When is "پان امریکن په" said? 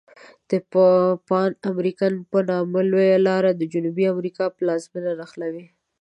1.27-2.37